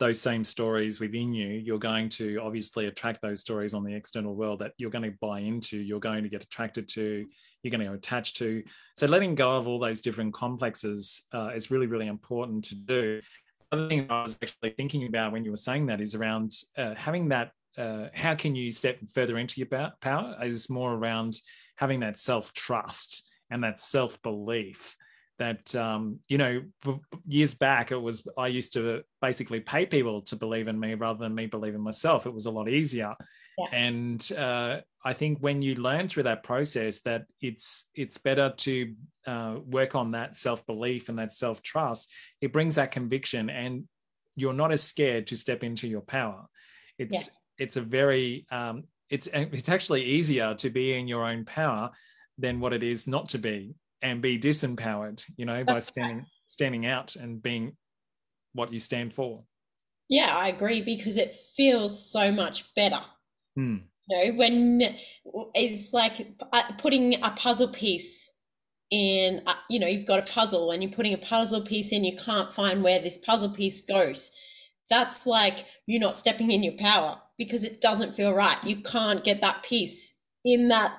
those 0.00 0.18
same 0.18 0.42
stories 0.44 0.98
within 0.98 1.34
you, 1.34 1.46
you're 1.46 1.78
going 1.78 2.08
to 2.08 2.38
obviously 2.38 2.86
attract 2.86 3.20
those 3.20 3.40
stories 3.40 3.74
on 3.74 3.84
the 3.84 3.94
external 3.94 4.34
world 4.34 4.58
that 4.58 4.72
you're 4.78 4.90
going 4.90 5.04
to 5.04 5.16
buy 5.20 5.40
into, 5.40 5.76
you're 5.76 6.00
going 6.00 6.22
to 6.22 6.30
get 6.30 6.42
attracted 6.42 6.88
to, 6.88 7.26
you're 7.62 7.70
going 7.70 7.86
to 7.86 7.92
attach 7.92 8.34
to. 8.34 8.64
So 8.96 9.06
letting 9.06 9.34
go 9.34 9.56
of 9.56 9.68
all 9.68 9.78
those 9.78 10.00
different 10.00 10.32
complexes 10.32 11.22
uh, 11.34 11.50
is 11.54 11.70
really, 11.70 11.86
really 11.86 12.06
important 12.06 12.64
to 12.64 12.74
do. 12.76 13.20
Other 13.72 13.88
thing 13.88 14.06
I 14.10 14.22
was 14.22 14.38
actually 14.42 14.70
thinking 14.70 15.06
about 15.06 15.32
when 15.32 15.44
you 15.44 15.50
were 15.50 15.56
saying 15.56 15.86
that 15.86 16.00
is 16.00 16.14
around 16.14 16.52
uh, 16.76 16.94
having 16.94 17.28
that. 17.28 17.52
Uh, 17.78 18.08
how 18.12 18.34
can 18.34 18.56
you 18.56 18.70
step 18.70 18.98
further 19.14 19.38
into 19.38 19.60
your 19.60 19.90
power? 20.00 20.36
Is 20.42 20.68
more 20.68 20.92
around 20.92 21.38
having 21.76 22.00
that 22.00 22.18
self 22.18 22.52
trust 22.52 23.30
and 23.50 23.62
that 23.62 23.78
self 23.78 24.20
belief 24.22 24.96
that 25.40 25.74
um, 25.74 26.18
you 26.28 26.38
know 26.38 26.62
years 27.26 27.54
back 27.54 27.90
it 27.90 27.96
was 27.96 28.28
i 28.36 28.46
used 28.46 28.74
to 28.74 29.02
basically 29.22 29.58
pay 29.58 29.86
people 29.86 30.20
to 30.20 30.36
believe 30.36 30.68
in 30.68 30.78
me 30.78 30.94
rather 30.94 31.18
than 31.18 31.34
me 31.34 31.46
believe 31.46 31.74
in 31.74 31.80
myself 31.80 32.26
it 32.26 32.34
was 32.34 32.46
a 32.46 32.50
lot 32.50 32.68
easier 32.68 33.14
yeah. 33.58 33.66
and 33.72 34.32
uh, 34.32 34.80
i 35.04 35.12
think 35.12 35.38
when 35.38 35.62
you 35.62 35.74
learn 35.74 36.08
through 36.08 36.22
that 36.22 36.42
process 36.42 37.00
that 37.00 37.24
it's 37.40 37.88
it's 37.94 38.18
better 38.18 38.52
to 38.56 38.94
uh, 39.26 39.56
work 39.66 39.94
on 39.94 40.12
that 40.12 40.36
self-belief 40.36 41.08
and 41.08 41.18
that 41.18 41.32
self-trust 41.32 42.10
it 42.40 42.52
brings 42.52 42.74
that 42.74 42.90
conviction 42.90 43.50
and 43.50 43.84
you're 44.36 44.52
not 44.52 44.72
as 44.72 44.82
scared 44.82 45.26
to 45.26 45.36
step 45.36 45.62
into 45.62 45.86
your 45.86 46.00
power 46.00 46.46
it's 46.98 47.26
yeah. 47.26 47.64
it's 47.64 47.76
a 47.76 47.80
very 47.80 48.46
um, 48.50 48.84
it's 49.10 49.28
it's 49.32 49.68
actually 49.68 50.04
easier 50.04 50.54
to 50.54 50.70
be 50.70 50.94
in 50.94 51.08
your 51.08 51.24
own 51.24 51.44
power 51.44 51.90
than 52.38 52.60
what 52.60 52.72
it 52.72 52.82
is 52.82 53.06
not 53.06 53.28
to 53.28 53.38
be 53.38 53.74
and 54.02 54.22
be 54.22 54.38
disempowered 54.38 55.22
you 55.36 55.44
know 55.44 55.62
by 55.64 55.78
standing 55.78 56.24
standing 56.46 56.86
out 56.86 57.16
and 57.16 57.42
being 57.42 57.76
what 58.54 58.72
you 58.72 58.78
stand 58.78 59.12
for 59.12 59.40
yeah 60.08 60.36
i 60.36 60.48
agree 60.48 60.82
because 60.82 61.16
it 61.16 61.36
feels 61.56 62.10
so 62.10 62.32
much 62.32 62.72
better 62.74 63.00
hmm. 63.56 63.76
you 64.08 64.16
know 64.16 64.36
when 64.36 64.96
it's 65.54 65.92
like 65.92 66.26
uh, 66.52 66.62
putting 66.78 67.14
a 67.22 67.30
puzzle 67.36 67.68
piece 67.68 68.32
in 68.90 69.42
uh, 69.46 69.54
you 69.68 69.78
know 69.78 69.86
you've 69.86 70.06
got 70.06 70.18
a 70.18 70.32
puzzle 70.32 70.70
and 70.72 70.82
you're 70.82 70.92
putting 70.92 71.14
a 71.14 71.18
puzzle 71.18 71.62
piece 71.62 71.92
in 71.92 72.04
you 72.04 72.16
can't 72.16 72.52
find 72.52 72.82
where 72.82 72.98
this 72.98 73.18
puzzle 73.18 73.50
piece 73.50 73.80
goes 73.80 74.30
that's 74.88 75.26
like 75.26 75.64
you're 75.86 76.00
not 76.00 76.16
stepping 76.16 76.50
in 76.50 76.62
your 76.62 76.76
power 76.78 77.20
because 77.38 77.62
it 77.62 77.80
doesn't 77.80 78.14
feel 78.14 78.34
right 78.34 78.58
you 78.64 78.76
can't 78.76 79.24
get 79.24 79.40
that 79.40 79.62
piece 79.62 80.14
in 80.44 80.68
that 80.68 80.98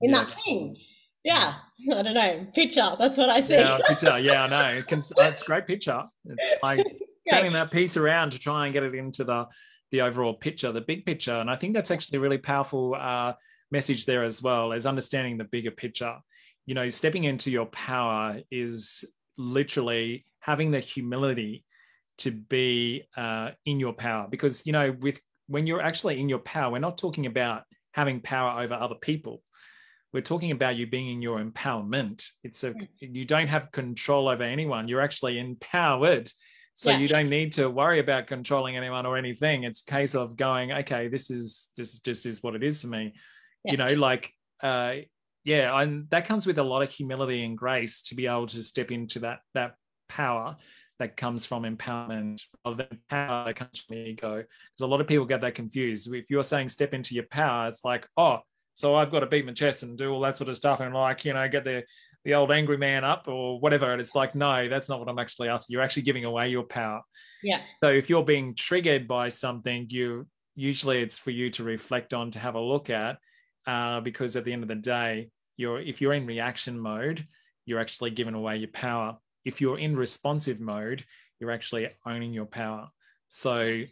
in 0.00 0.10
yeah. 0.10 0.24
that 0.24 0.42
thing 0.42 0.76
yeah, 1.24 1.54
I 1.94 2.02
don't 2.02 2.14
know. 2.14 2.46
Picture. 2.54 2.96
That's 2.98 3.16
what 3.16 3.30
I 3.30 3.40
see. 3.40 3.54
Yeah, 3.54 3.78
picture. 3.88 4.18
Yeah, 4.18 4.44
I 4.44 4.48
know. 4.48 4.78
It 4.78 4.86
can, 4.86 5.00
it's 5.18 5.42
great 5.42 5.66
picture. 5.66 6.02
It's 6.24 6.56
like 6.62 6.86
turning 7.30 7.52
that 7.52 7.70
piece 7.70 7.96
around 7.96 8.32
to 8.32 8.38
try 8.38 8.66
and 8.66 8.72
get 8.72 8.82
it 8.82 8.94
into 8.94 9.24
the 9.24 9.46
the 9.92 10.00
overall 10.00 10.34
picture, 10.34 10.72
the 10.72 10.80
big 10.80 11.06
picture. 11.06 11.36
And 11.36 11.48
I 11.48 11.54
think 11.54 11.74
that's 11.74 11.92
actually 11.92 12.18
a 12.18 12.20
really 12.20 12.38
powerful 12.38 12.96
uh, 12.98 13.34
message 13.70 14.06
there 14.06 14.24
as 14.24 14.42
well 14.42 14.72
as 14.72 14.86
understanding 14.86 15.38
the 15.38 15.44
bigger 15.44 15.70
picture. 15.70 16.16
You 16.66 16.74
know, 16.74 16.88
stepping 16.88 17.24
into 17.24 17.50
your 17.50 17.66
power 17.66 18.40
is 18.50 19.04
literally 19.38 20.24
having 20.40 20.72
the 20.72 20.80
humility 20.80 21.64
to 22.18 22.30
be 22.32 23.04
uh, 23.16 23.50
in 23.64 23.78
your 23.78 23.92
power. 23.92 24.26
Because 24.28 24.66
you 24.66 24.72
know 24.72 24.96
with 25.00 25.20
when 25.46 25.66
you're 25.66 25.82
actually 25.82 26.20
in 26.20 26.28
your 26.28 26.38
power 26.38 26.72
we're 26.72 26.78
not 26.78 26.98
talking 26.98 27.26
about 27.26 27.62
having 27.94 28.20
power 28.20 28.62
over 28.62 28.74
other 28.74 28.96
people. 29.00 29.42
We're 30.12 30.20
talking 30.20 30.50
about 30.50 30.76
you 30.76 30.86
being 30.86 31.10
in 31.10 31.22
your 31.22 31.42
empowerment. 31.42 32.26
It's 32.44 32.64
a 32.64 32.74
you 32.98 33.24
don't 33.24 33.48
have 33.48 33.72
control 33.72 34.28
over 34.28 34.42
anyone. 34.42 34.88
You're 34.88 35.00
actually 35.00 35.38
empowered 35.38 36.30
so 36.74 36.90
yeah. 36.90 36.98
you 36.98 37.08
don't 37.08 37.28
need 37.28 37.52
to 37.52 37.68
worry 37.68 37.98
about 37.98 38.26
controlling 38.26 38.76
anyone 38.76 39.06
or 39.06 39.16
anything 39.16 39.64
it's 39.64 39.82
a 39.82 39.90
case 39.90 40.14
of 40.14 40.36
going 40.36 40.72
okay 40.72 41.08
this 41.08 41.30
is 41.30 41.68
this 41.76 41.98
just 42.00 42.26
is 42.26 42.42
what 42.42 42.54
it 42.54 42.62
is 42.62 42.80
for 42.80 42.88
me 42.88 43.12
yeah. 43.64 43.72
you 43.72 43.76
know 43.76 43.94
like 43.94 44.32
uh 44.62 44.94
yeah 45.44 45.78
and 45.80 46.08
that 46.10 46.24
comes 46.24 46.46
with 46.46 46.58
a 46.58 46.62
lot 46.62 46.82
of 46.82 46.90
humility 46.90 47.44
and 47.44 47.58
grace 47.58 48.02
to 48.02 48.14
be 48.14 48.26
able 48.26 48.46
to 48.46 48.62
step 48.62 48.90
into 48.90 49.18
that 49.18 49.40
that 49.54 49.74
power 50.08 50.56
that 50.98 51.16
comes 51.16 51.44
from 51.44 51.64
empowerment 51.64 52.42
rather 52.64 52.86
than 52.88 52.98
power 53.08 53.44
that 53.46 53.56
comes 53.56 53.78
from 53.78 53.96
ego 53.96 54.36
because 54.36 54.80
a 54.82 54.86
lot 54.86 55.00
of 55.00 55.06
people 55.06 55.24
get 55.24 55.40
that 55.40 55.54
confused 55.54 56.12
if 56.14 56.30
you're 56.30 56.42
saying 56.42 56.68
step 56.68 56.94
into 56.94 57.14
your 57.14 57.24
power 57.24 57.68
it's 57.68 57.84
like 57.84 58.06
oh 58.16 58.38
so 58.74 58.94
I've 58.94 59.10
got 59.10 59.20
to 59.20 59.26
beat 59.26 59.46
my 59.46 59.52
chest 59.52 59.82
and 59.82 59.98
do 59.98 60.10
all 60.10 60.20
that 60.20 60.36
sort 60.36 60.48
of 60.48 60.56
stuff 60.56 60.80
and 60.80 60.94
like, 60.94 61.24
you 61.24 61.34
know, 61.34 61.46
get 61.48 61.64
the 61.64 61.84
the 62.24 62.34
old 62.34 62.52
angry 62.52 62.78
man 62.78 63.04
up 63.04 63.26
or 63.28 63.58
whatever. 63.60 63.90
And 63.92 64.00
it's 64.00 64.14
like, 64.14 64.34
no, 64.34 64.68
that's 64.68 64.88
not 64.88 64.98
what 65.00 65.08
I'm 65.08 65.18
actually 65.18 65.48
asking. 65.48 65.74
You're 65.74 65.82
actually 65.82 66.02
giving 66.02 66.24
away 66.24 66.48
your 66.48 66.62
power. 66.62 67.02
Yeah. 67.42 67.60
So 67.82 67.90
if 67.90 68.08
you're 68.08 68.24
being 68.24 68.54
triggered 68.54 69.08
by 69.08 69.28
something, 69.28 69.86
you 69.90 70.26
usually 70.54 71.02
it's 71.02 71.18
for 71.18 71.30
you 71.30 71.50
to 71.50 71.64
reflect 71.64 72.14
on 72.14 72.30
to 72.30 72.38
have 72.38 72.54
a 72.54 72.60
look 72.60 72.90
at, 72.90 73.18
uh, 73.66 74.00
because 74.00 74.36
at 74.36 74.44
the 74.44 74.52
end 74.52 74.62
of 74.62 74.68
the 74.68 74.74
day, 74.76 75.30
you're 75.56 75.80
if 75.80 76.00
you're 76.00 76.14
in 76.14 76.26
reaction 76.26 76.78
mode, 76.78 77.24
you're 77.66 77.80
actually 77.80 78.10
giving 78.10 78.34
away 78.34 78.56
your 78.56 78.70
power. 78.70 79.16
If 79.44 79.60
you're 79.60 79.78
in 79.78 79.94
responsive 79.94 80.60
mode, 80.60 81.04
you're 81.40 81.50
actually 81.50 81.88
owning 82.06 82.32
your 82.32 82.46
power. 82.46 82.88
So 83.28 83.82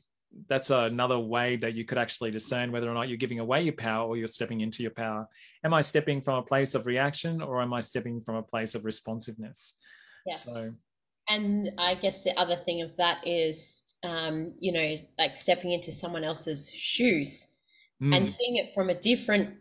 that's 0.48 0.70
another 0.70 1.18
way 1.18 1.56
that 1.56 1.74
you 1.74 1.84
could 1.84 1.98
actually 1.98 2.30
discern 2.30 2.70
whether 2.72 2.90
or 2.90 2.94
not 2.94 3.08
you're 3.08 3.16
giving 3.16 3.40
away 3.40 3.62
your 3.62 3.74
power 3.74 4.06
or 4.06 4.16
you're 4.16 4.28
stepping 4.28 4.60
into 4.60 4.82
your 4.82 4.92
power. 4.92 5.28
Am 5.64 5.74
I 5.74 5.80
stepping 5.80 6.20
from 6.20 6.36
a 6.36 6.42
place 6.42 6.74
of 6.74 6.86
reaction 6.86 7.42
or 7.42 7.60
am 7.60 7.72
I 7.72 7.80
stepping 7.80 8.20
from 8.20 8.36
a 8.36 8.42
place 8.42 8.74
of 8.74 8.84
responsiveness? 8.84 9.76
Yes. 10.26 10.44
So, 10.44 10.70
and 11.28 11.70
I 11.78 11.94
guess 11.94 12.22
the 12.22 12.38
other 12.38 12.56
thing 12.56 12.82
of 12.82 12.96
that 12.96 13.26
is, 13.26 13.94
um, 14.02 14.54
you 14.58 14.72
know, 14.72 14.96
like 15.18 15.36
stepping 15.36 15.72
into 15.72 15.92
someone 15.92 16.24
else's 16.24 16.70
shoes 16.70 17.48
mm. 18.02 18.14
and 18.14 18.28
seeing 18.28 18.56
it 18.56 18.72
from 18.74 18.90
a 18.90 18.94
different 18.94 19.56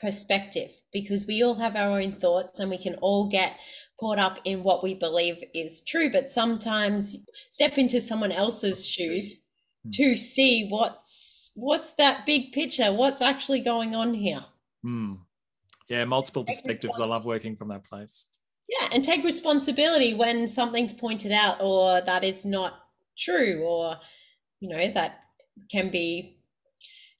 perspective 0.00 0.70
because 0.92 1.26
we 1.26 1.42
all 1.42 1.54
have 1.54 1.76
our 1.76 2.00
own 2.00 2.12
thoughts 2.12 2.58
and 2.58 2.68
we 2.68 2.78
can 2.78 2.94
all 2.96 3.28
get 3.28 3.56
caught 3.98 4.18
up 4.18 4.40
in 4.44 4.64
what 4.64 4.82
we 4.82 4.94
believe 4.94 5.42
is 5.54 5.82
true. 5.82 6.10
But 6.10 6.30
sometimes 6.30 7.24
step 7.50 7.78
into 7.78 8.00
someone 8.00 8.32
else's 8.32 8.86
shoes 8.86 9.38
Hmm. 9.84 9.90
to 9.90 10.16
see 10.16 10.68
what's 10.68 11.50
what's 11.54 11.92
that 11.92 12.24
big 12.26 12.52
picture? 12.52 12.92
What's 12.92 13.22
actually 13.22 13.60
going 13.60 13.94
on 13.94 14.14
here? 14.14 14.44
Mm. 14.84 15.18
yeah 15.88 16.04
multiple 16.04 16.44
perspectives. 16.44 17.00
I 17.00 17.06
love 17.06 17.24
working 17.24 17.56
from 17.56 17.68
that 17.68 17.84
place. 17.84 18.28
Yeah 18.68 18.88
and 18.92 19.04
take 19.04 19.24
responsibility 19.24 20.14
when 20.14 20.48
something's 20.48 20.92
pointed 20.92 21.32
out 21.32 21.58
or 21.60 22.00
that 22.00 22.24
is 22.24 22.44
not 22.44 22.74
true 23.16 23.62
or 23.64 23.96
you 24.60 24.68
know 24.68 24.88
that 24.88 25.20
can 25.70 25.90
be 25.90 26.38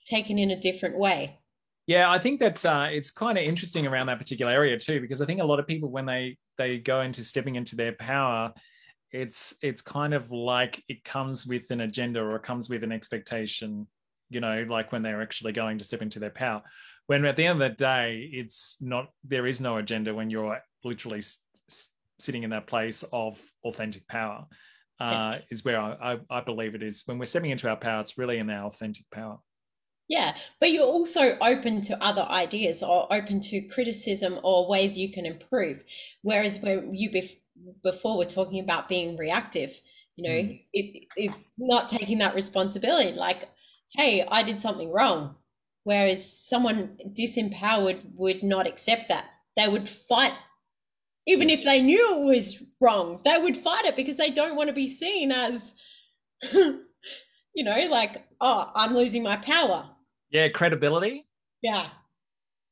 taken 0.04 0.38
in 0.38 0.50
a 0.50 0.56
different 0.60 0.96
way. 0.96 1.38
Yeah 1.86 2.10
i 2.10 2.18
think 2.18 2.38
that's 2.38 2.64
uh, 2.64 2.88
it's 2.90 3.10
kind 3.10 3.36
of 3.36 3.44
interesting 3.44 3.86
around 3.86 4.06
that 4.06 4.18
particular 4.18 4.52
area 4.52 4.78
too 4.78 5.00
because 5.00 5.20
i 5.20 5.26
think 5.26 5.40
a 5.40 5.44
lot 5.44 5.58
of 5.58 5.66
people 5.66 5.90
when 5.90 6.06
they 6.06 6.38
they 6.56 6.78
go 6.78 7.00
into 7.00 7.24
stepping 7.24 7.56
into 7.56 7.74
their 7.74 7.92
power 7.92 8.52
it's 9.12 9.54
it's 9.62 9.82
kind 9.82 10.14
of 10.14 10.30
like 10.30 10.82
it 10.88 11.04
comes 11.04 11.46
with 11.46 11.70
an 11.70 11.82
agenda 11.82 12.20
or 12.20 12.36
it 12.36 12.42
comes 12.42 12.70
with 12.70 12.82
an 12.82 12.92
expectation 12.92 13.86
you 14.30 14.40
know 14.40 14.64
like 14.68 14.90
when 14.90 15.02
they're 15.02 15.22
actually 15.22 15.52
going 15.52 15.78
to 15.78 15.84
step 15.84 16.02
into 16.02 16.18
their 16.18 16.30
power. 16.30 16.62
When 17.06 17.24
at 17.26 17.36
the 17.36 17.46
end 17.46 17.60
of 17.60 17.70
the 17.70 17.76
day 17.76 18.28
it's 18.32 18.78
not 18.80 19.08
there 19.24 19.46
is 19.46 19.60
no 19.60 19.76
agenda 19.76 20.14
when 20.14 20.30
you're 20.30 20.58
literally 20.82 21.18
s- 21.18 21.40
sitting 22.18 22.42
in 22.42 22.50
that 22.50 22.66
place 22.66 23.04
of 23.12 23.40
authentic 23.64 24.06
power 24.08 24.46
uh, 25.00 25.38
is 25.50 25.64
where 25.64 25.78
I, 25.78 26.14
I, 26.14 26.38
I 26.38 26.40
believe 26.40 26.74
it 26.74 26.82
is. 26.82 27.02
When 27.06 27.18
we're 27.18 27.26
stepping 27.26 27.50
into 27.50 27.68
our 27.68 27.76
power 27.76 28.00
it's 28.00 28.16
really 28.16 28.38
in 28.38 28.48
our 28.48 28.66
authentic 28.66 29.04
power. 29.10 29.38
Yeah, 30.08 30.36
but 30.60 30.70
you're 30.70 30.84
also 30.84 31.36
open 31.40 31.80
to 31.82 32.04
other 32.04 32.22
ideas 32.22 32.82
or 32.82 33.12
open 33.12 33.40
to 33.40 33.62
criticism 33.68 34.38
or 34.42 34.68
ways 34.68 34.98
you 34.98 35.10
can 35.10 35.26
improve. 35.26 35.84
Whereas 36.22 36.58
where 36.60 36.84
you 36.92 37.10
bef- 37.10 37.36
before 37.82 38.18
we're 38.18 38.24
talking 38.24 38.60
about 38.60 38.88
being 38.88 39.16
reactive 39.16 39.80
you 40.16 40.28
know 40.28 40.36
mm. 40.36 40.60
it, 40.72 41.04
it's 41.16 41.52
not 41.58 41.88
taking 41.88 42.18
that 42.18 42.34
responsibility 42.34 43.12
like 43.12 43.48
hey 43.96 44.26
i 44.30 44.42
did 44.42 44.58
something 44.60 44.90
wrong. 44.90 45.36
Whereas 45.84 46.48
someone 46.48 46.96
disempowered 47.08 48.00
would 48.14 48.44
not 48.44 48.68
accept 48.68 49.08
that. 49.08 49.26
They 49.56 49.66
would 49.68 49.88
fight. 49.88 50.32
Even 51.26 51.50
if 51.50 51.64
they 51.64 51.82
knew 51.82 52.22
it 52.22 52.24
was 52.24 52.62
wrong 52.80 53.20
they 53.24 53.38
would 53.38 53.56
fight 53.56 53.84
it 53.84 53.94
because 53.94 54.16
they 54.16 54.30
don't 54.30 54.56
want 54.56 54.68
to 54.68 54.74
be 54.74 54.88
seen 54.88 55.30
as 55.30 55.76
you 56.52 57.62
know 57.62 57.86
like 57.88 58.26
oh 58.40 58.68
i'm 58.74 58.92
losing 58.92 59.22
my 59.22 59.36
power. 59.36 59.88
Yeah 60.30 60.48
credibility? 60.48 61.26
Yeah. 61.62 61.86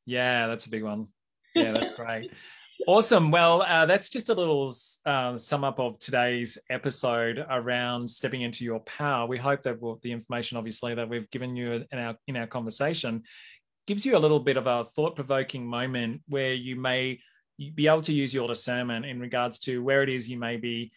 Yeah, 0.04 0.48
that's 0.48 0.66
a 0.66 0.70
big 0.70 0.82
one. 0.82 1.08
Yeah, 1.54 1.70
that's 1.72 1.94
great. 1.94 2.32
Awesome. 2.86 3.30
Well, 3.30 3.62
uh, 3.62 3.86
that's 3.86 4.08
just 4.08 4.30
a 4.30 4.34
little 4.34 4.72
uh, 5.04 5.36
sum 5.36 5.64
up 5.64 5.78
of 5.78 5.98
today's 5.98 6.58
episode 6.70 7.44
around 7.50 8.08
stepping 8.08 8.42
into 8.42 8.64
your 8.64 8.80
power. 8.80 9.26
We 9.26 9.38
hope 9.38 9.62
that 9.64 9.80
we'll, 9.80 10.00
the 10.02 10.12
information, 10.12 10.56
obviously, 10.56 10.94
that 10.94 11.08
we've 11.08 11.30
given 11.30 11.54
you 11.56 11.84
in 11.92 11.98
our 11.98 12.16
in 12.26 12.36
our 12.36 12.46
conversation, 12.46 13.22
gives 13.86 14.06
you 14.06 14.16
a 14.16 14.18
little 14.18 14.40
bit 14.40 14.56
of 14.56 14.66
a 14.66 14.84
thought 14.84 15.14
provoking 15.14 15.66
moment 15.66 16.22
where 16.28 16.54
you 16.54 16.74
may 16.74 17.18
be 17.74 17.86
able 17.86 18.00
to 18.02 18.14
use 18.14 18.32
your 18.32 18.48
discernment 18.48 19.04
in 19.04 19.20
regards 19.20 19.58
to 19.60 19.82
where 19.82 20.02
it 20.02 20.08
is 20.08 20.28
you 20.28 20.38
may 20.38 20.56
be 20.56 20.90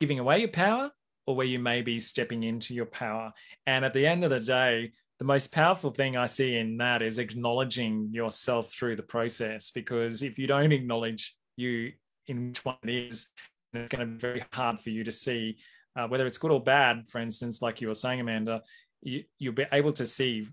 giving 0.00 0.18
away 0.18 0.38
your 0.40 0.48
power 0.48 0.90
or 1.26 1.36
where 1.36 1.46
you 1.46 1.58
may 1.58 1.82
be 1.82 2.00
stepping 2.00 2.44
into 2.44 2.72
your 2.74 2.86
power. 2.86 3.32
And 3.66 3.84
at 3.84 3.92
the 3.92 4.06
end 4.06 4.24
of 4.24 4.30
the 4.30 4.40
day, 4.40 4.92
the 5.18 5.24
most 5.24 5.52
powerful 5.52 5.90
thing 5.90 6.16
I 6.16 6.26
see 6.26 6.56
in 6.56 6.76
that 6.78 7.02
is 7.02 7.18
acknowledging 7.18 8.10
yourself 8.12 8.72
through 8.72 8.96
the 8.96 9.02
process. 9.02 9.70
Because 9.70 10.22
if 10.22 10.38
you 10.38 10.46
don't 10.46 10.72
acknowledge 10.72 11.34
you 11.56 11.92
in 12.26 12.48
which 12.48 12.64
one 12.64 12.76
it 12.82 12.90
is, 12.90 13.28
it's 13.72 13.92
going 13.92 14.06
to 14.06 14.14
be 14.14 14.18
very 14.18 14.44
hard 14.52 14.80
for 14.80 14.90
you 14.90 15.04
to 15.04 15.12
see 15.12 15.58
uh, 15.96 16.06
whether 16.06 16.26
it's 16.26 16.38
good 16.38 16.50
or 16.50 16.62
bad. 16.62 17.08
For 17.08 17.18
instance, 17.18 17.62
like 17.62 17.80
you 17.80 17.88
were 17.88 17.94
saying, 17.94 18.20
Amanda, 18.20 18.62
you, 19.02 19.24
will 19.40 19.52
be 19.52 19.66
able 19.72 19.92
to 19.94 20.04
see 20.04 20.48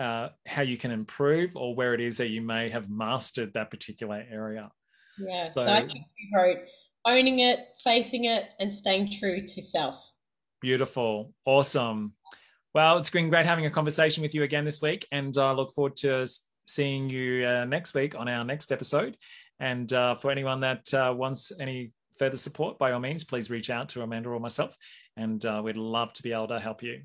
uh, 0.00 0.28
how 0.46 0.62
you 0.62 0.76
can 0.76 0.90
improve 0.90 1.56
or 1.56 1.74
where 1.74 1.92
it 1.92 2.00
is 2.00 2.16
that 2.18 2.28
you 2.28 2.40
may 2.40 2.68
have 2.70 2.88
mastered 2.88 3.52
that 3.54 3.70
particular 3.70 4.24
area. 4.30 4.70
Yeah. 5.18 5.46
So, 5.48 5.66
so 5.66 5.72
I 5.72 5.80
think 5.82 6.04
we 6.16 6.30
wrote 6.34 6.58
owning 7.04 7.40
it, 7.40 7.60
facing 7.84 8.24
it, 8.24 8.48
and 8.60 8.72
staying 8.72 9.10
true 9.10 9.40
to 9.40 9.62
self. 9.62 10.12
Beautiful. 10.60 11.32
Awesome. 11.44 12.14
Well, 12.74 12.98
it's 12.98 13.10
been 13.10 13.30
great 13.30 13.46
having 13.46 13.66
a 13.66 13.70
conversation 13.70 14.22
with 14.22 14.34
you 14.34 14.42
again 14.42 14.64
this 14.64 14.82
week, 14.82 15.06
and 15.10 15.36
I 15.36 15.52
look 15.52 15.72
forward 15.72 15.96
to 15.96 16.26
seeing 16.66 17.08
you 17.08 17.46
uh, 17.46 17.64
next 17.64 17.94
week 17.94 18.14
on 18.14 18.28
our 18.28 18.44
next 18.44 18.70
episode. 18.72 19.16
And 19.58 19.92
uh, 19.92 20.16
for 20.16 20.30
anyone 20.30 20.60
that 20.60 20.92
uh, 20.94 21.14
wants 21.16 21.50
any 21.60 21.92
further 22.18 22.36
support, 22.36 22.78
by 22.78 22.92
all 22.92 23.00
means, 23.00 23.24
please 23.24 23.50
reach 23.50 23.70
out 23.70 23.88
to 23.90 24.02
Amanda 24.02 24.28
or 24.28 24.38
myself, 24.38 24.76
and 25.16 25.44
uh, 25.44 25.60
we'd 25.64 25.76
love 25.76 26.12
to 26.14 26.22
be 26.22 26.32
able 26.32 26.48
to 26.48 26.60
help 26.60 26.82
you. 26.82 27.00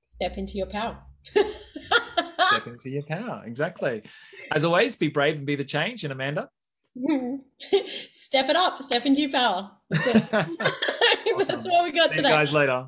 Step 0.00 0.38
into 0.38 0.56
your 0.56 0.66
power. 0.66 0.98
Step 1.22 2.66
into 2.66 2.90
your 2.90 3.02
power. 3.02 3.42
Exactly. 3.46 4.02
As 4.50 4.64
always, 4.64 4.96
be 4.96 5.08
brave 5.08 5.36
and 5.36 5.46
be 5.46 5.56
the 5.56 5.64
change. 5.64 6.04
And 6.04 6.12
Amanda, 6.12 6.48
step 7.58 8.48
it 8.48 8.56
up. 8.56 8.80
Step 8.80 9.04
into 9.06 9.22
your 9.22 9.30
power. 9.30 9.70
That's, 9.90 10.32
awesome. 10.32 11.62
what 11.64 11.84
we 11.84 11.92
got 11.92 12.10
See 12.10 12.16
today. 12.16 12.28
You 12.28 12.34
guys 12.34 12.52
later. 12.52 12.86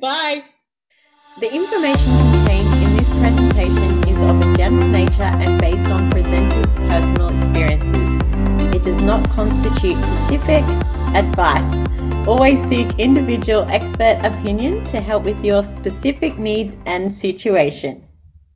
Bye. 0.00 0.44
The 1.38 1.50
information 1.50 2.12
contained 2.30 2.74
in 2.84 2.94
this 2.94 3.08
presentation 3.08 4.06
is 4.06 4.20
of 4.20 4.38
a 4.42 4.54
general 4.54 4.86
nature 4.86 5.22
and 5.22 5.58
based 5.58 5.86
on 5.86 6.10
presenters' 6.10 6.74
personal 6.88 7.34
experiences. 7.38 8.20
It 8.74 8.82
does 8.82 9.00
not 9.00 9.30
constitute 9.30 9.96
specific 9.96 10.62
advice. 11.14 12.28
Always 12.28 12.62
seek 12.62 12.98
individual 12.98 13.66
expert 13.70 14.20
opinion 14.22 14.84
to 14.86 15.00
help 15.00 15.24
with 15.24 15.42
your 15.42 15.62
specific 15.62 16.36
needs 16.36 16.76
and 16.84 17.14
situation. 17.14 18.06